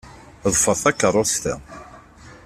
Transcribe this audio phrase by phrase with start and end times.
[0.53, 1.53] Ḍfeṛ takeṛṛust-a.